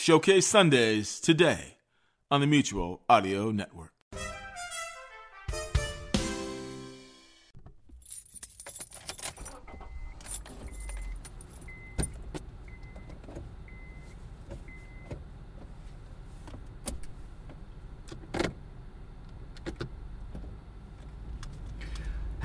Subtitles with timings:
[0.00, 1.74] Showcase Sundays today
[2.30, 3.90] on the Mutual Audio Network.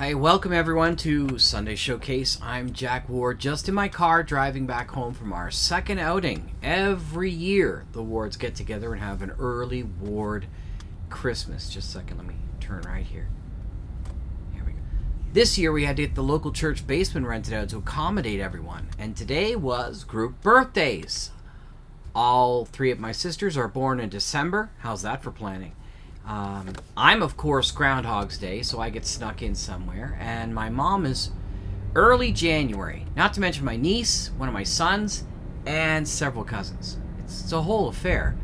[0.03, 2.37] Hey, welcome everyone to Sunday Showcase.
[2.41, 6.51] I'm Jack Ward, just in my car driving back home from our second outing.
[6.61, 10.47] Every year, the Wards get together and have an early Ward
[11.09, 11.69] Christmas.
[11.69, 13.29] Just a second, let me turn right here.
[14.53, 14.79] Here we go.
[15.31, 18.89] This year, we had to get the local church basement rented out to accommodate everyone,
[18.99, 21.31] and today was group birthdays.
[22.13, 24.69] All three of my sisters are born in December.
[24.79, 25.77] How's that for planning?
[26.25, 30.17] Um, I'm, of course, Groundhog's Day, so I get snuck in somewhere.
[30.19, 31.31] And my mom is
[31.95, 33.05] early January.
[33.15, 35.25] Not to mention my niece, one of my sons,
[35.65, 36.97] and several cousins.
[37.19, 38.35] It's, it's a whole affair.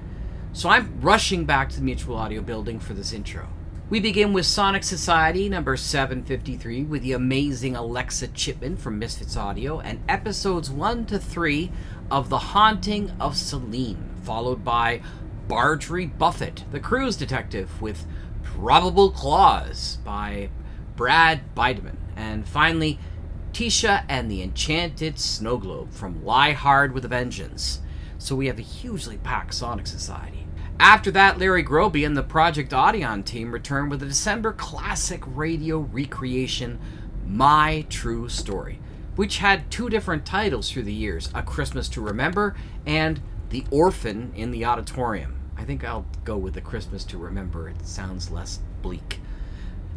[0.52, 3.48] So I'm rushing back to the Mutual Audio building for this intro.
[3.90, 9.80] We begin with Sonic Society number 753 with the amazing Alexa Chipman from Misfits Audio
[9.80, 11.72] and episodes 1 to 3
[12.12, 15.02] of The Haunting of Celine, followed by
[15.50, 18.06] Bardry Buffett, the cruise detective, with
[18.44, 20.52] Probable Claws by
[20.96, 21.98] Brad Bideman.
[22.16, 23.00] And finally,
[23.52, 27.82] Tisha and the Enchanted Snow Globe from Lie Hard with a Vengeance.
[28.20, 30.46] So we have a hugely packed Sonic Society.
[30.80, 35.80] After that, Larry Groby and the Project Audion team return with a December classic radio
[35.80, 36.80] recreation,
[37.26, 38.80] My True Story,
[39.16, 42.56] which had two different titles through the years A Christmas to Remember
[42.86, 45.39] and The Orphan in the Auditorium.
[45.60, 47.68] I think I'll go with the Christmas to remember.
[47.68, 49.20] It sounds less bleak.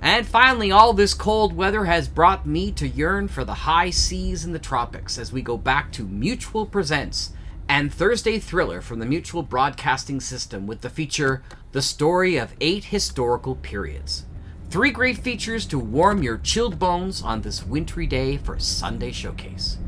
[0.00, 4.44] And finally, all this cold weather has brought me to yearn for the high seas
[4.44, 7.30] and the tropics as we go back to Mutual Presents
[7.68, 12.86] and Thursday Thriller from the Mutual Broadcasting System with the feature The Story of Eight
[12.86, 14.24] Historical Periods.
[14.68, 19.78] Three great features to warm your chilled bones on this wintry day for Sunday Showcase.